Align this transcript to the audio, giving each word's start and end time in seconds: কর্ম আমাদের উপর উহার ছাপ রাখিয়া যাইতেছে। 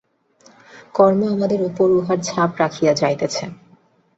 কর্ম 0.95 1.21
আমাদের 1.27 1.59
উপর 1.69 1.87
উহার 1.91 2.19
ছাপ 2.23 2.51
রাখিয়া 2.59 2.93
যাইতেছে। 2.93 3.43